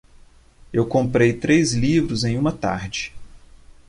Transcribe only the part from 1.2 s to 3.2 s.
três livros em uma tarde.